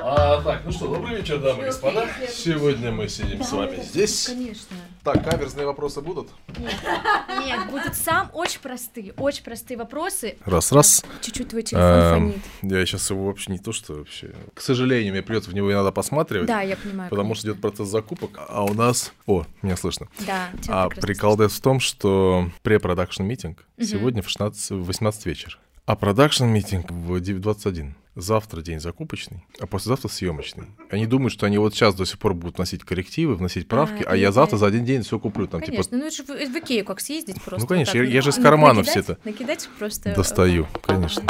[0.00, 2.06] А, так, ну что, добрый вечер, дамы и господа.
[2.30, 4.26] Сегодня мы сидим с вами здесь.
[4.28, 4.76] Конечно.
[5.02, 6.28] Так, каверзные вопросы будут?
[6.56, 10.38] Нет, будут сам очень простые, очень простые вопросы.
[10.44, 11.04] Раз-раз.
[11.20, 12.44] Чуть-чуть твой телефон Эм, фонит.
[12.62, 14.32] Я сейчас его вообще не то, что вообще.
[14.54, 16.46] К сожалению, мне придется в него иногда посматривать.
[16.46, 17.10] Да, я понимаю.
[17.10, 19.12] Потому что идет процесс закупок, а у нас...
[19.26, 20.06] О, меня слышно.
[20.20, 25.58] Да, А прикол в том, что препродакшн митинг сегодня в 16, в 18 вечера.
[25.88, 27.94] А продакшн митинг в 21.
[28.14, 30.66] Завтра день закупочный, а послезавтра съемочный.
[30.90, 34.10] Они думают, что они вот сейчас до сих пор будут вносить коррективы, вносить правки, а,
[34.10, 35.46] А, я завтра за один день все куплю.
[35.46, 37.60] Там, типа, Конечно, ну это же в, в Икею как съездить просто.
[37.62, 38.34] Ну, конечно, вот я- я же вот.
[38.34, 40.10] из Ну, кармана все это Накидать просто...
[40.10, 41.22] э, достаю, конечно.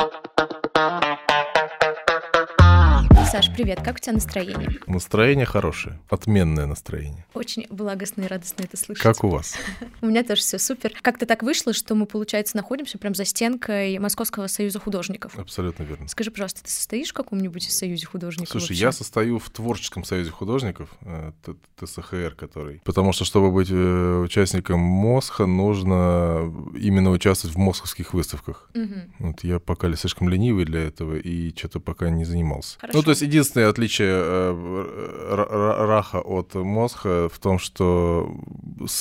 [3.31, 4.71] Саш, привет, как у тебя настроение?
[4.87, 7.27] Настроение хорошее, отменное настроение.
[7.35, 9.03] Очень благостно и радостно это слышать.
[9.03, 9.55] Как у вас?
[10.01, 10.95] У меня тоже все супер.
[11.03, 15.39] Как-то так вышло, что мы, получается, находимся прям за стенкой Московского союза художников.
[15.39, 16.09] Абсолютно верно.
[16.09, 18.51] Скажи, пожалуйста, ты состоишь в каком-нибудь союзе художников?
[18.51, 21.33] Слушай, я состою в творческом союзе художников, э,
[21.77, 22.81] ТСХР, который.
[22.83, 28.71] Потому что, чтобы быть э, участником МОСХа, нужно именно участвовать в московских выставках.
[28.73, 29.13] Мгм.
[29.19, 32.79] Вот я пока ли слишком ленивый для этого и что-то пока не занимался.
[32.79, 32.97] Хорошо.
[32.97, 38.35] Ну, то есть единственное отличие э, Раха от Мосха в том, что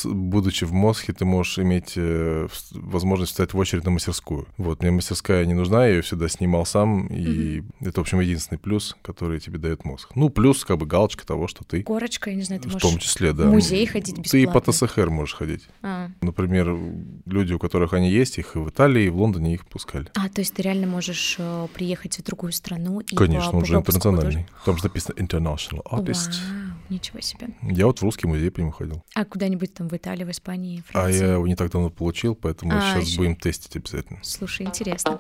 [0.06, 4.48] будучи в Мосхе, ты можешь иметь э, возможность встать в очередь на мастерскую.
[4.58, 8.58] Вот, мне мастерская не нужна, я ее всегда снимал сам, и это, в общем, единственный
[8.58, 10.12] плюс, который тебе дает Мосх.
[10.16, 12.90] Ну, плюс как бы галочка того, что ты Горочка, я не знаю, ты в можешь...
[12.90, 13.46] том числе, да.
[13.46, 14.88] в музей ходить Ты и по бесплатно.
[14.88, 15.68] ТСХР можешь ходить.
[15.82, 16.10] А.
[16.22, 16.78] Например,
[17.26, 20.08] люди, у которых они есть, их и в Италии, и в Лондоне их пускали.
[20.16, 23.84] А, то есть ты реально можешь э, приехать в другую страну и Конечно, по, он
[23.84, 24.48] по пропуску интернациональный.
[24.66, 26.32] Там же написано International худож- Artist.
[26.32, 27.48] Вау, ничего себе.
[27.64, 29.04] Я вот в русский музей по нему ходил.
[29.16, 31.26] А куда-нибудь там в Италии, в Испании, А Франции?
[31.26, 33.18] я его не так давно получил, поэтому А, сейчас ещё.
[33.18, 34.20] будем тестить обязательно.
[34.24, 35.18] Слушай, интересно.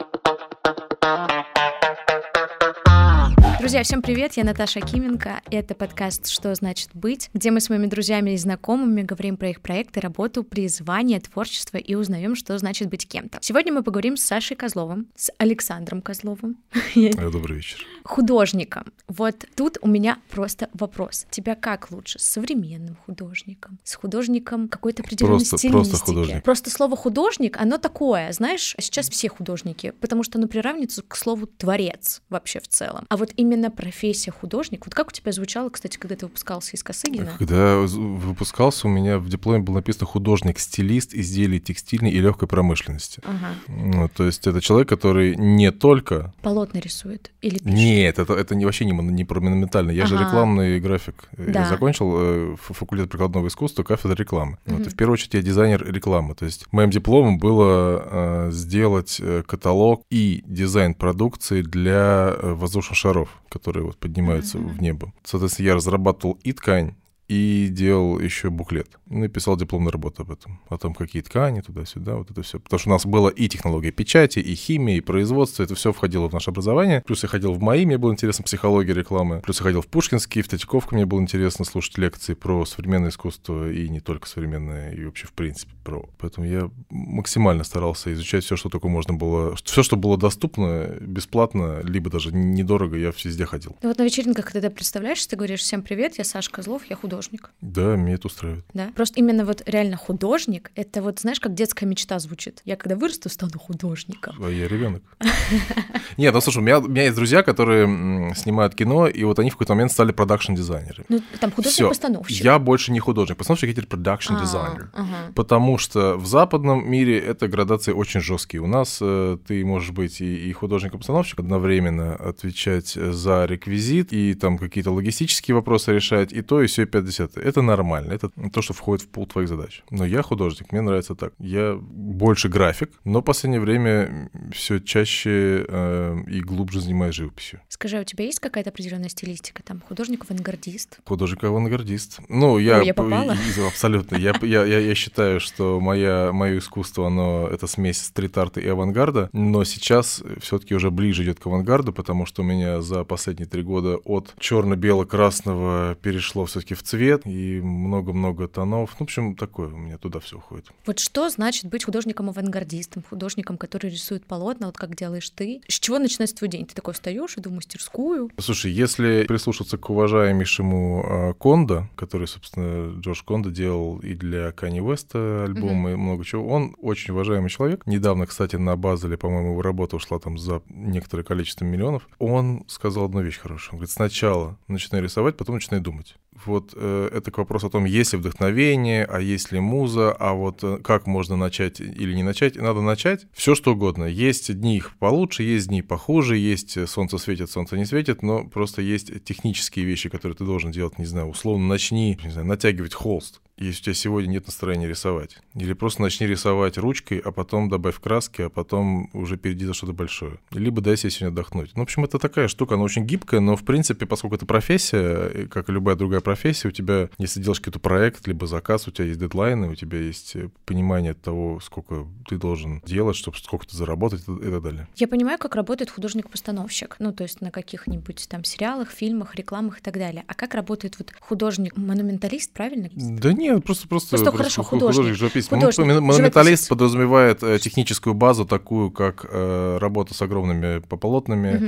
[3.59, 5.41] Друзья, всем привет, я Наташа Кименко.
[5.49, 9.61] Это подкаст «Что значит быть?», где мы с моими друзьями и знакомыми говорим про их
[9.61, 13.39] проекты, работу, призвание, творчество и узнаем, что значит быть кем-то.
[13.41, 16.57] Сегодня мы поговорим с Сашей Козловым, с Александром Козловым,
[16.95, 17.79] Э, Добрый вечер.
[18.03, 18.85] художником.
[19.07, 21.25] Вот тут у меня просто вопрос.
[21.31, 22.19] Тебя как лучше?
[22.19, 23.79] С современным художником?
[23.83, 25.71] С художником какой-то определенной Просто- стилистики?
[25.89, 26.43] просто художник.
[26.43, 31.47] Просто слово художник, оно такое, знаешь, сейчас все художники, потому что оно приравнивается к слову
[31.47, 33.05] творец вообще в целом.
[33.09, 36.83] А вот именно профессия художник, вот как у тебя звучало, кстати, когда ты выпускался из
[36.83, 37.35] Косыгина?
[37.37, 43.21] Когда выпускался, у меня в дипломе было написано художник-стилист изделий текстильной и легкой промышленности.
[43.23, 43.55] Ага.
[43.67, 46.33] Ну, то есть это человек, который не только...
[46.41, 47.65] Полотна рисует или пишет?
[47.65, 49.91] Нет, это, это не, вообще не, не про монументально.
[49.91, 50.25] Я же Ага.
[50.25, 51.29] рекламный график.
[51.37, 51.61] Да.
[51.61, 54.57] Я закончил э, факультет прикладного искусства, кафедра рекламы.
[54.65, 56.35] Вот, и в первую очередь я дизайнер рекламы.
[56.35, 62.97] То есть моим дипломом было э, сделать э, каталог и дизайн продукции для э, воздушных
[62.97, 64.67] шаров, которые вот поднимаются Ага.
[64.67, 65.13] в небо.
[65.23, 66.95] Соответственно, я разрабатывал и ткань,
[67.27, 68.87] и делал еще буклет.
[69.07, 70.61] Ну и писал дипломную работу об этом.
[70.69, 72.59] О том, какие ткани туда-сюда, вот это все.
[72.59, 75.63] Потому что у нас было и технология печати, и химия, и производство.
[75.63, 77.03] Это все входило в наше образование.
[77.05, 79.41] Плюс я ходил в МАИ, мне было интересно психология рекламы.
[79.41, 80.95] Плюс я ходил в Пушкинский, в Третьяковку.
[80.95, 85.33] Мне было интересно слушать лекции про современное искусство и не только современное, и вообще в
[85.33, 86.09] принципе про.
[86.19, 89.55] Поэтому я максимально старался изучать все, что только можно было.
[89.63, 93.75] Все, что было доступно, бесплатно, либо даже недорого, я везде ходил.
[93.81, 97.16] Ну вот на вечеринках, когда представляешь, ты говоришь «Всем привет, я Саша Козлов, я художник».
[97.61, 98.65] Да, меня это устраивает.
[98.73, 98.91] Да?
[98.95, 102.61] Просто именно вот реально художник, это вот, знаешь, как детская мечта звучит.
[102.65, 104.35] Я когда вырасту, стану художником.
[104.43, 105.03] А я ребенок.
[106.17, 109.49] Нет, ну слушай, у меня, у меня есть друзья, которые снимают кино, и вот они
[109.49, 111.05] в какой-то момент стали продакшн-дизайнерами.
[111.09, 112.43] Ну, там художник-постановщик.
[112.43, 113.37] Я больше не художник.
[113.37, 114.91] Постановщик— это А, продакшн-дизайнер.
[114.93, 115.31] ага.
[115.35, 118.61] Потому что в западном мире это градации очень жесткие.
[118.61, 124.57] У нас э, ты можешь быть и, и художник-постановщик одновременно, отвечать за реквизит, и там
[124.57, 127.37] какие-то логистические вопросы решать, и то, и се, и пятое.
[127.37, 128.13] Это нормально.
[128.13, 129.83] Это то, что входит в пул твоих задач.
[129.89, 131.33] Но я художник, мне нравится так.
[131.39, 137.61] Я больше график, но в последнее время все чаще э, и глубже занимаюсь живописью.
[137.69, 139.63] Скажи, а у тебя есть какая-то определенная стилистика?
[139.63, 140.99] Там художник-авангардист?
[141.05, 142.19] Художник-авангардист.
[142.29, 142.79] Ну, я...
[142.79, 143.35] Ой, я попала?
[143.67, 144.17] Абсолютно.
[144.17, 149.29] Я, я, я, я считаю, что моя, мое искусство, оно это смесь стрит-арта и авангарда,
[149.33, 153.63] но сейчас все-таки уже ближе идет к авангарду, потому что у меня за последние три
[153.63, 158.95] года от черно-бело-красного перешло все-таки в цвет и много-много тонов.
[158.99, 160.67] Ну, в общем, такое у меня туда все уходит.
[160.85, 165.61] Вот что значит быть художником-авангардистом, художником, который рисует полотна, вот как делаешь ты?
[165.67, 166.65] С чего начинается твой день?
[166.65, 168.31] Ты такой встаешь, иду в мастерскую?
[168.37, 174.79] Слушай, если прислушаться к уважаемейшему э, Кондо, который, собственно, Джордж Кондо делал и для Кани
[174.79, 175.93] Веста альбом, uh-huh.
[175.93, 177.85] и много чего, он очень уважаемый человек.
[177.85, 182.07] Недавно, кстати, на Базеле, по-моему, его работа ушла там за некоторое количество миллионов.
[182.19, 183.73] Он сказал одну вещь хорошую.
[183.73, 186.15] Он говорит, сначала начинай рисовать, потом начинай думать.
[186.45, 190.33] Вот э, это к вопросу о том, есть ли вдохновение, а есть ли муза, а
[190.33, 192.55] вот э, как можно начать или не начать.
[192.55, 194.05] Надо начать все что угодно.
[194.05, 198.45] Есть дни их получше, есть дни похуже, есть э, солнце светит, солнце не светит, но
[198.45, 202.93] просто есть технические вещи, которые ты должен делать, не знаю, условно начни, не знаю, натягивать
[202.93, 205.37] холст если у тебя сегодня нет настроения рисовать.
[205.55, 209.93] Или просто начни рисовать ручкой, а потом добавь краски, а потом уже перейди за что-то
[209.93, 210.39] большое.
[210.51, 211.71] Либо дай себе сегодня отдохнуть.
[211.75, 215.47] Ну, в общем, это такая штука, она очень гибкая, но, в принципе, поскольку это профессия,
[215.47, 219.05] как и любая другая профессия, у тебя, если делаешь какой-то проект, либо заказ, у тебя
[219.05, 224.51] есть дедлайны, у тебя есть понимание того, сколько ты должен делать, чтобы сколько-то заработать и
[224.51, 224.87] так далее.
[224.95, 229.81] Я понимаю, как работает художник-постановщик, ну, то есть на каких-нибудь там сериалах, фильмах, рекламах и
[229.81, 230.23] так далее.
[230.27, 232.89] А как работает вот художник-монументалист, правильно?
[232.93, 234.09] Да нет, нет, просто просто.
[234.09, 235.17] Просто, просто хорошо, художник.
[235.17, 241.65] Художник, художник Монументалист подразумевает э, техническую базу такую, как э, работа с огромными полотнами, угу.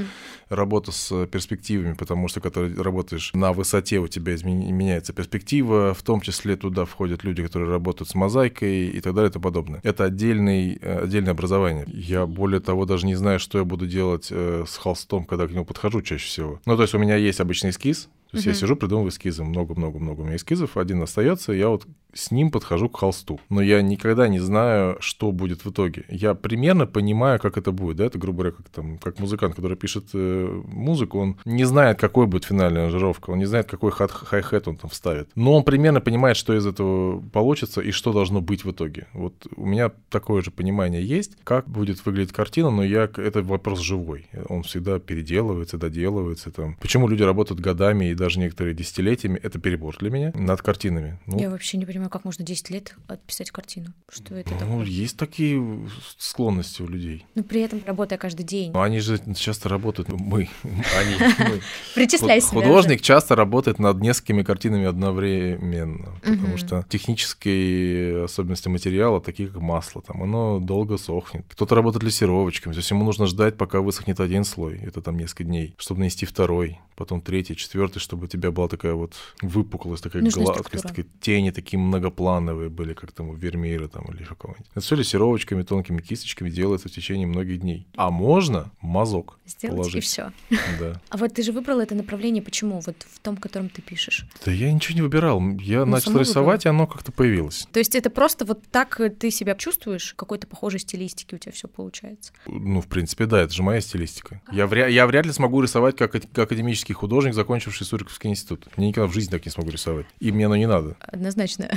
[0.50, 4.76] работа с перспективами, потому что когда ты работаешь на высоте, у тебя измен...
[4.76, 9.30] меняется перспектива, в том числе туда входят люди, которые работают с мозаикой и так далее
[9.30, 9.80] и тому подобное.
[9.84, 11.86] Это отдельный, э, отдельное образование.
[11.88, 15.52] Я более того даже не знаю, что я буду делать э, с холстом, когда к
[15.52, 16.62] нему подхожу чаще всего.
[16.66, 18.52] Ну, то есть у меня есть обычный эскиз, то есть uh-huh.
[18.52, 22.90] я сижу, придумываю эскизы, много-много-много у меня эскизов, один остается, я вот с ним подхожу
[22.90, 23.40] к холсту.
[23.50, 26.06] Но я никогда не знаю, что будет в итоге.
[26.10, 27.98] Я примерно понимаю, как это будет.
[27.98, 28.06] Да?
[28.06, 32.26] Это, грубо говоря, как, там, как музыкант, который пишет э, музыку, он не знает, какой
[32.26, 35.30] будет финальная аранжировка, он не знает, какой хай-хет он там вставит.
[35.36, 39.08] Но он примерно понимает, что из этого получится и что должно быть в итоге.
[39.14, 43.80] Вот у меня такое же понимание есть, как будет выглядеть картина, но я, это вопрос
[43.80, 44.28] живой.
[44.48, 46.52] Он всегда переделывается, доделывается.
[46.52, 46.76] Там.
[46.82, 51.18] Почему люди работают годами и даже некоторые десятилетиями, это перебор для меня над картинами.
[51.26, 53.94] Ну, я вообще не понимаю как можно 10 лет отписать картину.
[54.10, 54.86] Что это ну, такое?
[54.86, 57.26] есть такие склонности у людей.
[57.36, 58.72] Но при этом работая каждый день.
[58.72, 61.62] Но они же часто работают, мы, они, мы.
[61.96, 69.50] Причисляй себя Художник часто работает над несколькими картинами одновременно, потому что технические особенности материала, такие
[69.50, 71.46] как масло, там оно долго сохнет.
[71.50, 75.46] Кто-то работает лессировочками, то есть ему нужно ждать, пока высохнет один слой, это там несколько
[75.46, 79.14] дней, чтобы нанести второй, потом третий, четвертый, чтобы у тебя была такая вот
[79.44, 84.34] выпуклость, такая гладкость, такие тени, такие многоплановые были, как там у Вермеера там или еще
[84.34, 84.66] кого-нибудь.
[84.72, 87.86] Это все лессировочками, тонкими кисточками делается в течение многих дней.
[87.96, 89.96] А можно мазок Сделать положить.
[89.96, 90.32] и все.
[90.80, 91.02] Да.
[91.10, 92.80] А вот ты же выбрал это направление, почему?
[92.86, 94.26] Вот в том, котором ты пишешь.
[94.46, 95.42] Да я ничего не выбирал.
[95.60, 96.76] Я ну, начал рисовать, выбрал.
[96.76, 97.68] и оно как-то появилось.
[97.72, 100.14] То есть это просто вот так ты себя чувствуешь?
[100.16, 102.34] Какой-то похожей стилистики у тебя все получается?
[102.48, 104.42] Ну, в принципе, да, это же моя стилистика.
[104.52, 108.68] Я, вряд, я вряд ли смогу рисовать как, как академический художник, закончивший Суриковский институт.
[108.78, 110.06] Мне никогда в жизни так не смогу рисовать.
[110.20, 110.96] И мне оно не надо.
[111.00, 111.70] Однозначно.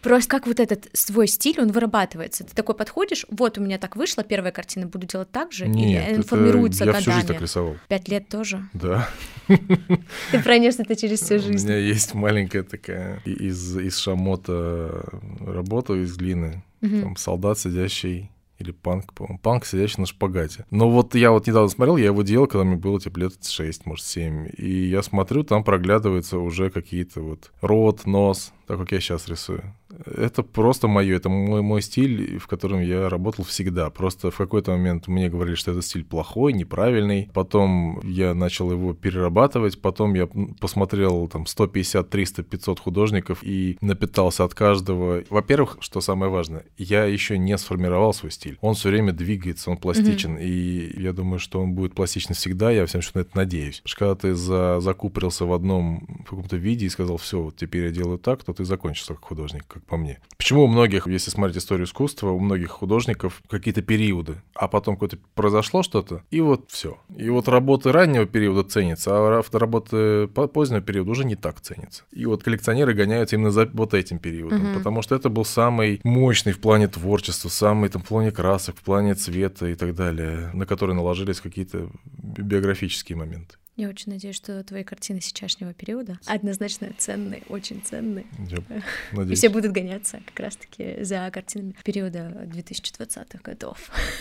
[0.00, 2.44] Просто как вот этот свой стиль, он вырабатывается.
[2.44, 6.08] Ты такой подходишь, вот у меня так вышло, первая картина, буду делать так же, Нет,
[6.08, 7.02] или информируется я годами.
[7.02, 7.76] всю жизнь так рисовал.
[7.88, 8.66] Пять лет тоже?
[8.72, 9.10] Да.
[9.46, 11.66] Ты пронес это через всю жизнь.
[11.66, 15.04] У меня есть маленькая такая из, из шамота
[15.40, 16.62] работа из глины.
[16.80, 19.38] Там солдат, сидящий или панк, по-моему.
[19.38, 20.66] Панк, сидящий на шпагате.
[20.70, 23.86] Но вот я вот недавно смотрел, я его делал, когда мне было типа лет 6,
[23.86, 24.48] может, 7.
[24.56, 29.74] И я смотрю, там проглядываются уже какие-то вот рот, нос, так как я сейчас рисую.
[30.06, 33.90] Это просто мое, это мой, мой стиль, в котором я работал всегда.
[33.90, 37.28] Просто в какой-то момент мне говорили, что этот стиль плохой, неправильный.
[37.34, 39.82] Потом я начал его перерабатывать.
[39.82, 40.28] Потом я
[40.60, 45.24] посмотрел там 150, 300, 500 художников и напитался от каждого.
[45.28, 48.56] Во-первых, что самое важное, я еще не сформировал свой стиль.
[48.60, 50.36] Он все время двигается, он пластичен.
[50.36, 50.44] Mm-hmm.
[50.44, 52.70] И я думаю, что он будет пластичен всегда.
[52.70, 53.82] Я всем на это надеюсь.
[53.98, 57.90] Когда ты за, закупорился в одном в каком-то виде и сказал, все, вот теперь я
[57.90, 60.20] делаю так, то ты закончился как художник, как по мне.
[60.36, 65.16] Почему у многих, если смотреть историю искусства, у многих художников какие-то периоды, а потом какое-то
[65.34, 66.98] произошло что-то, и вот все.
[67.16, 72.04] И вот работы раннего периода ценятся, а работы позднего периода уже не так ценятся.
[72.12, 74.78] И вот коллекционеры гоняются именно за вот этим периодом, угу.
[74.78, 78.82] потому что это был самый мощный в плане творчества, самый там в плане красок, в
[78.82, 83.56] плане цвета и так далее, на который наложились какие-то биографические моменты.
[83.80, 88.26] Я очень надеюсь, что твои картины сейчасшнего периода однозначно ценные, очень ценные.
[89.30, 93.78] И все будут гоняться как раз-таки за картинами периода 2020-х годов.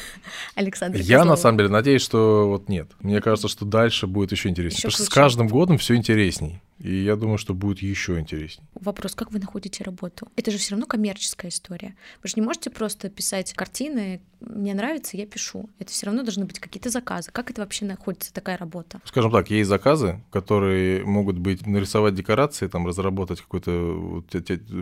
[0.55, 1.39] Александр Я на Козлов.
[1.39, 2.89] самом деле надеюсь, что вот нет.
[3.01, 4.77] Мне кажется, что дальше будет еще интереснее.
[4.77, 5.21] Ещё Потому что с круче.
[5.25, 6.61] каждым годом все интересней.
[6.79, 8.65] И я думаю, что будет еще интересней.
[8.75, 10.27] Вопрос, как вы находите работу?
[10.35, 11.95] Это же все равно коммерческая история.
[12.23, 15.69] Вы же не можете просто писать картины, мне нравится, я пишу.
[15.79, 17.29] Это все равно должны быть какие-то заказы.
[17.31, 19.01] Как это вообще находится, такая работа?
[19.03, 24.23] Скажем так, есть заказы, которые могут быть нарисовать декорации, там разработать какое-то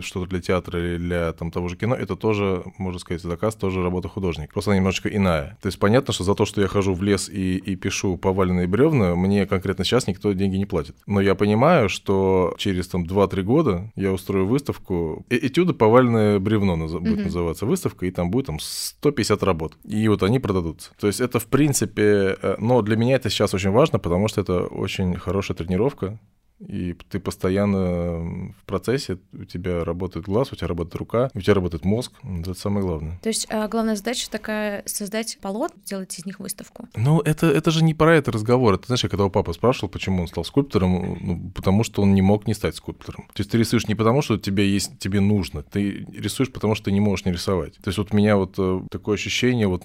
[0.00, 1.94] что-то для театра или для там, того же кино.
[1.96, 4.52] Это тоже, можно сказать, заказ, тоже работа художника.
[4.52, 5.58] Просто она немножечко иная.
[5.60, 8.68] То есть понятно, что за то, что я хожу в лес и, и пишу поваленные
[8.68, 10.94] бревна, мне конкретно сейчас никто деньги не платит.
[11.06, 15.24] Но я понимаю, что через там 2-3 года я устрою выставку.
[15.30, 17.24] Э- Этюды поваленное бревно наз- будет Мгм.
[17.24, 19.76] называться выставка, и там будет там 150 работ.
[19.84, 20.90] И вот они продадутся.
[21.00, 22.36] То есть это в принципе...
[22.42, 26.18] э, Но для меня это сейчас очень важно, потому что это очень хорошая тренировка.
[26.66, 31.54] И ты постоянно в процессе, у тебя работает глаз, у тебя работает рука, у тебя
[31.54, 32.12] работает мозг.
[32.40, 33.18] Это самое главное.
[33.22, 36.88] То есть а, главная задача такая создать полот, сделать из них выставку.
[36.96, 38.74] Ну, это, это же не про это разговор.
[38.74, 42.14] Это, знаешь, я когда у папы спрашивал, почему он стал скульптором, ну, потому что он
[42.14, 43.28] не мог не стать скульптором.
[43.34, 46.86] То есть ты рисуешь не потому, что тебе есть, тебе нужно, ты рисуешь потому, что
[46.86, 47.74] ты не можешь не рисовать.
[47.76, 49.82] То есть вот у меня вот э, такое ощущение вот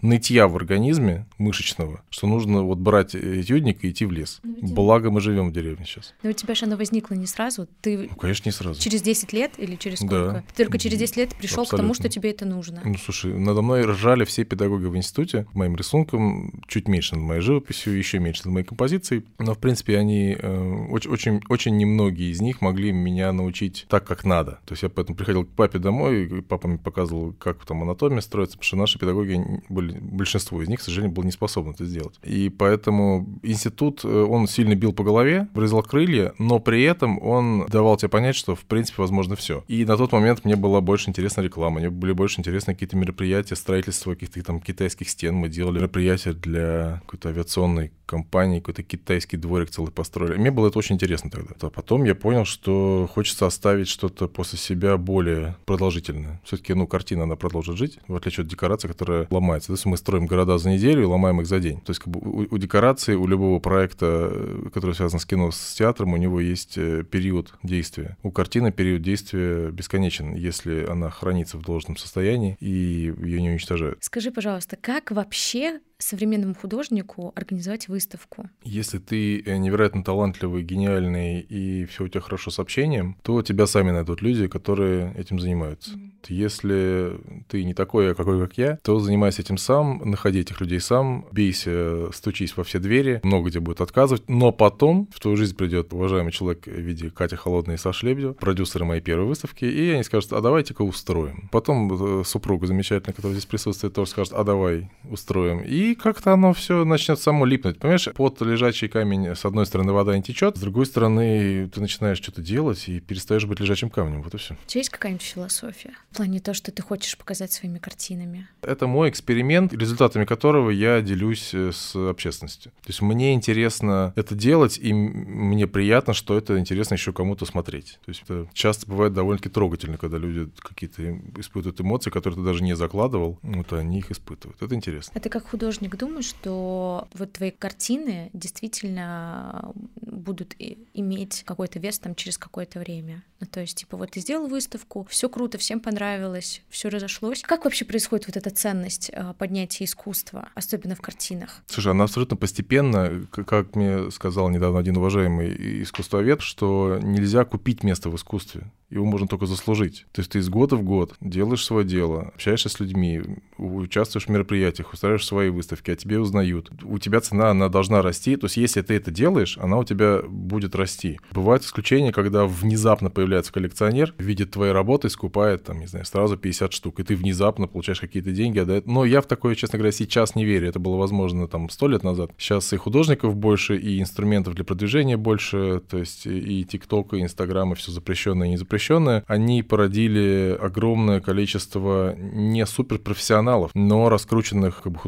[0.00, 4.40] нытья в организме мышечного, что нужно вот брать этюдник и идти в лес.
[4.42, 6.14] Ну, Благо мы живем в деревне сейчас.
[6.22, 7.68] Но у тебя же оно возникло не сразу.
[7.80, 8.80] Ты Ну, конечно, не сразу.
[8.80, 10.06] через 10 лет или через Да.
[10.06, 10.44] сколько?
[10.54, 12.82] Ты только через 10 лет пришел к тому, что тебе это нужно.
[12.84, 17.40] Ну, слушай, надо мной ржали все педагоги в институте, моим рисунком, чуть меньше над моей
[17.40, 19.24] живописью, еще меньше над моей композицией.
[19.38, 24.06] Но, в принципе, они э, очень, очень, очень немногие из них могли меня научить так,
[24.06, 24.58] как надо.
[24.66, 28.20] То есть я поэтому приходил к папе домой, и папа мне показывал, как там анатомия
[28.20, 31.84] строится, потому что наши педагоги были, большинство из них, к сожалению, было не способны это
[31.84, 32.14] сделать.
[32.22, 35.48] И поэтому институт, э, он сильно бил по голове,
[35.78, 39.64] врезал крылья, но при этом он давал тебе понять, что, в принципе, возможно все.
[39.68, 43.56] И на тот момент мне была больше интересна реклама, мне были больше интересны какие-то мероприятия,
[43.56, 45.34] строительство каких-то там китайских стен.
[45.34, 50.38] Мы делали мероприятия для какой-то авиационной компании, какой-то китайский дворик целый построили.
[50.38, 51.54] Мне было это очень интересно тогда.
[51.60, 56.40] А потом я понял, что хочется оставить что-то после себя более продолжительное.
[56.44, 59.68] Все-таки, ну, картина, она продолжит жить, в отличие от декорации, которая ломается.
[59.68, 61.80] То есть мы строим города за неделю и ломаем их за день.
[61.80, 65.50] То есть как бы у, у декорации, у любого проекта, э, который связан с кино,
[65.50, 68.16] с театром, у него есть э, период действия.
[68.22, 73.98] У картины период действия бесконечен, если она хранится в должном состоянии и ее не уничтожают.
[74.02, 78.48] Скажи, пожалуйста, как вообще современному художнику организовать выставку?
[78.62, 83.66] Если ты э, невероятно талантливый, гениальный и все у тебя хорошо с общением, то тебя
[83.66, 85.92] сами найдут люди, которые этим занимаются.
[86.28, 90.80] Если ты не такой, а какой, как я, то занимайся этим сам, находи этих людей
[90.80, 95.56] сам, бейся, стучись во все двери, много где будет отказывать, но потом в твою жизнь
[95.56, 99.90] придет уважаемый человек в виде Катя Холодная и Саша Лебедева, продюсеры моей первой выставки, и
[99.90, 101.48] они скажут, а давайте-ка устроим.
[101.50, 105.62] Потом э, супруга замечательная, которая здесь присутствует, тоже скажет, а давай устроим.
[105.64, 107.78] И как-то оно все начнет само липнуть.
[107.78, 112.18] Понимаешь, под лежачий камень, с одной стороны, вода не течет, с другой стороны, ты начинаешь
[112.18, 114.22] что-то делать и перестаешь быть лежачим камнем.
[114.22, 114.54] Вот и все.
[114.54, 115.92] У тебя есть какая-нибудь философия?
[116.10, 118.48] В плане то, что ты хочешь показать своими картинами?
[118.62, 122.72] Это мой эксперимент, результатами которого я делюсь э, с общественностью.
[122.82, 127.98] То есть мне интересно это делать, и мне приятно, что это интересно еще кому-то смотреть.
[128.04, 132.62] То есть это часто бывает довольно-таки трогательно, когда люди какие-то испытывают эмоции, которые ты даже
[132.62, 134.60] не закладывал, вот они их испытывают.
[134.62, 135.12] Это интересно.
[135.14, 140.56] А ты как художник думаешь, что вот твои картины действительно будут
[140.94, 143.22] иметь какой-то вес там через какое-то время?
[143.40, 147.42] Ну, то есть, типа, вот ты сделал выставку, все круто, всем понравилось, все разошлось.
[147.42, 151.62] Как вообще происходит вот эта ценность э, поднятия искусства, особенно в картинах?
[151.66, 158.10] Слушай, она абсолютно постепенно, как мне сказал недавно один уважаемый искусствовед, что нельзя купить место
[158.10, 158.72] в искусстве.
[158.90, 160.06] Его можно только заслужить.
[160.12, 163.22] То есть ты из года в год делаешь свое дело, общаешься с людьми,
[163.58, 166.70] участвуешь в мероприятиях, устраиваешь свои выставки, о тебе узнают.
[166.82, 168.36] У тебя цена, она должна расти.
[168.36, 171.18] То есть если ты это делаешь, она у тебя будет расти.
[171.32, 176.72] Бывают исключения, когда внезапно появляется коллекционер, видит твои работы, скупает, там, не знаю, сразу 50
[176.72, 178.86] штук, и ты внезапно получаешь какие-то деньги, отдает.
[178.86, 180.68] Но я в такое, честно говоря, сейчас не верю.
[180.68, 182.30] Это было возможно там сто лет назад.
[182.38, 185.82] Сейчас и художников больше, и инструментов для продвижения больше.
[185.88, 189.24] То есть и ТикТок, и Инстаграм, и все запрещенное и незапрещенное.
[189.26, 194.98] Они породили огромное количество не суперпрофессионалов, но раскрученных как бы,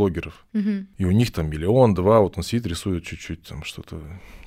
[0.00, 0.46] художников-блогеров.
[0.52, 0.88] Мгм.
[0.98, 4.00] И у них там миллион, два, вот он сидит, рисует чуть-чуть там что-то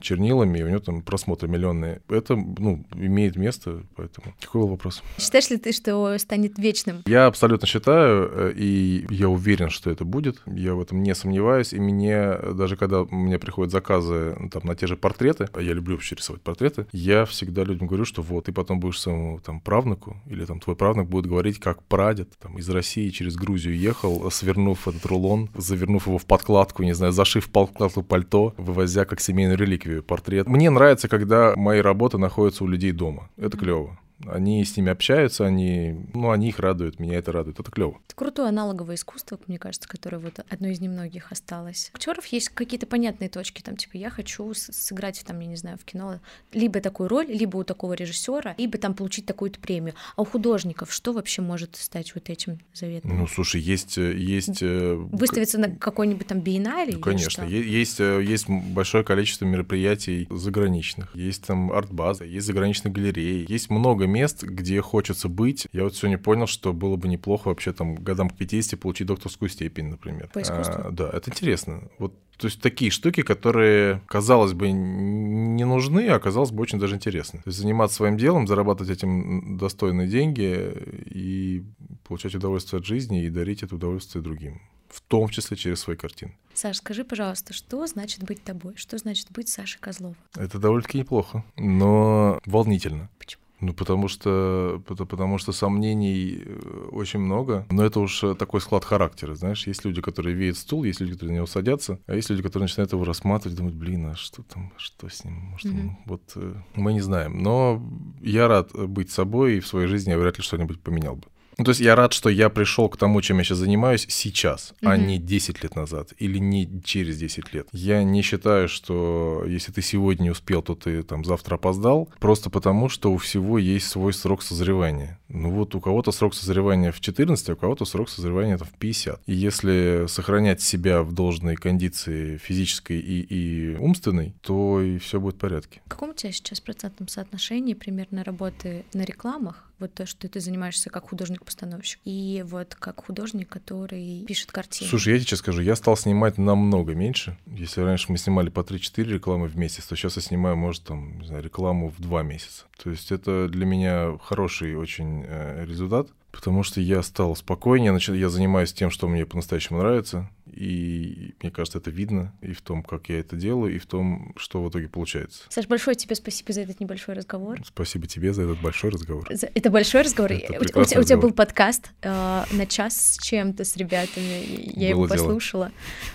[0.04, 2.02] чернилами, и у него там просмотры миллионные.
[2.10, 4.34] Это, ну, имеет место, поэтому...
[4.40, 5.02] Какой был вопрос?
[5.18, 7.02] Считаешь ли ты, что станет вечным?
[7.06, 10.42] Я абсолютно считаю, э, и я уверен, что это будет.
[10.46, 11.74] Я в этом не сомневаюсь.
[11.74, 15.74] И мне, даже когда мне приходят заказы ну, там, на те же портреты, а я
[15.74, 19.60] люблю вообще рисовать портреты, я всегда людям говорю, что вот, ты потом будешь своему там
[19.60, 24.30] правнуку, или там твой правнук будет говорить, как прадед там, из России через Грузию ехал,
[24.32, 29.58] свернув этот рулон, завернув его в подкладку, не знаю, зашив подкладку пальто, вывозя как семейную
[29.58, 30.48] реликвию портрет.
[30.48, 33.30] Мне нравится, когда мои работы находятся у людей дома.
[33.38, 34.00] Это клево.
[34.28, 37.60] Они с ними общаются, они, ну, они их радуют, меня это радует.
[37.60, 38.00] Это клево.
[38.06, 41.92] Это крутое аналоговое искусство, мне кажется, которое вот одно из немногих осталось.
[41.94, 45.78] У актеров есть какие-то понятные точки, там, типа, я хочу сыграть, там, я не знаю,
[45.78, 46.20] в кино
[46.52, 49.96] либо такую роль, либо у такого режиссера, либо там получить такую-то премию.
[50.16, 53.18] А у художников что вообще может стать вот этим заветом?
[53.18, 53.98] Ну, слушай, есть...
[53.98, 56.94] Э, есть э, Выставиться на какой-нибудь там биеннале?
[56.94, 57.44] Ну, конечно.
[57.44, 61.16] Есть, э, есть большое количество мероприятий заграничных.
[61.16, 65.68] Есть там арт-база, есть заграничные галереи, есть много мест, где хочется быть.
[65.74, 69.50] Я вот сегодня понял, что было бы неплохо вообще там годам к 50 получить докторскую
[69.50, 70.30] степень, например.
[70.34, 70.82] По искусству?
[70.86, 71.90] А, да, это интересно.
[71.98, 76.96] Вот то есть такие штуки, которые, казалось бы, не нужны, а казалось бы, очень даже
[76.96, 77.40] интересны.
[77.40, 80.74] То есть заниматься своим делом, зарабатывать этим достойные деньги
[81.06, 81.64] и
[82.08, 84.62] получать удовольствие от жизни и дарить это удовольствие другим
[84.94, 86.38] в том числе через свои картины.
[86.54, 88.76] Саш, скажи, пожалуйста, что значит быть тобой?
[88.76, 90.16] Что значит быть Сашей Козловым?
[90.36, 93.10] Это довольно-таки неплохо, но волнительно.
[93.18, 93.43] Почему?
[93.64, 97.66] Ну, потому что, потому что сомнений э, очень много.
[97.72, 99.66] Но это уж э, такой склад характера, знаешь.
[99.68, 102.66] Есть люди, которые видят стул, есть люди, которые на него садятся, а есть люди, которые
[102.66, 105.36] начинают его рассматривать, думают, блин, а что там, что с ним?
[105.36, 105.80] Может, mm-hmm.
[105.80, 105.98] он...
[106.06, 107.42] вот э, мы не знаем.
[107.42, 107.82] Но
[108.22, 111.28] я рад быть собой, и в своей жизни я вряд ли что-нибудь поменял бы.
[111.58, 114.74] Ну, то есть я рад, что я пришел к тому, чем я сейчас занимаюсь сейчас,
[114.82, 114.90] mm-hmm.
[114.90, 117.68] а не 10 лет назад или не через 10 лет.
[117.72, 122.50] Я не считаю, что если ты сегодня не успел, то ты там завтра опоздал, просто
[122.50, 125.20] потому, что у всего есть свой срок созревания.
[125.30, 128.78] Ну вот у кого-то срок созревания в 14, а у кого-то срок созревания там, в
[128.78, 129.22] 50.
[129.26, 135.36] И если сохранять себя в должной кондиции физической и, и умственной, то и все будет
[135.36, 135.82] в порядке.
[135.86, 140.40] В каком у тебя сейчас процентном соотношении примерно работы на рекламах вот то, что ты
[140.40, 144.90] занимаешься как художник-постановщик, и вот как художник, который пишет картины.
[144.90, 147.38] Слушай, я тебе скажу, я стал снимать намного меньше.
[147.48, 151.20] Если раньше мы снимали по 3-4 рекламы в месяц, то сейчас я снимаю, может, там,
[151.20, 152.64] не знаю, рекламу в 2 месяца.
[152.82, 158.30] То есть это для меня хороший очень э, результат, потому что я стал спокойнее, я
[158.30, 163.10] занимаюсь тем, что мне по-настоящему нравится, и мне кажется, это видно и в том, как
[163.10, 165.44] я это делаю, и в том, что в итоге получается.
[165.50, 167.60] Саш, большое тебе спасибо за этот небольшой разговор.
[167.66, 169.28] Спасибо тебе за этот большой разговор.
[169.30, 170.32] Это большой разговор.
[170.32, 174.96] Это у, тебя, у тебя был подкаст э, на час с чем-то с ребятами, я
[174.96, 175.72] Было его послушала.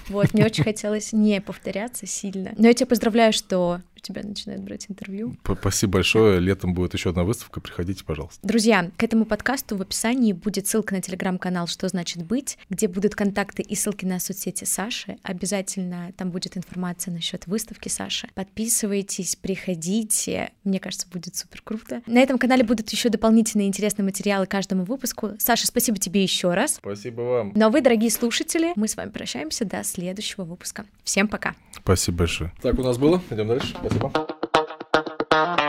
[0.08, 0.18] Дело.
[0.18, 2.54] Вот, мне очень хотелось не повторяться сильно.
[2.58, 5.36] Но я тебя поздравляю, что у тебя начинают брать интервью.
[5.60, 6.40] Спасибо большое.
[6.40, 7.60] Летом будет еще одна выставка.
[7.60, 8.38] Приходите, пожалуйста.
[8.46, 13.14] Друзья, к этому подкасту в описании будет ссылка на телеграм-канал «Что значит быть», где будут
[13.14, 15.18] контакты и ссылки на соцсети Саши.
[15.22, 18.28] Обязательно там будет информация насчет выставки Саши.
[18.34, 20.52] Подписывайтесь, приходите.
[20.64, 22.02] Мне кажется, будет супер круто.
[22.06, 25.32] На этом канале будут еще дополнительные интересные материалы каждому выпуску.
[25.38, 26.76] Саша, спасибо тебе еще раз.
[26.76, 27.52] Спасибо вам.
[27.60, 30.86] А вы, дорогие слушатели, мы с вами прощаемся до следующего выпуска.
[31.02, 31.54] Всем пока.
[31.72, 32.52] Спасибо большое.
[32.62, 33.22] Так, у нас было.
[33.30, 33.74] Идем дальше.
[33.80, 33.97] Спасибо.
[34.00, 35.64] Bye.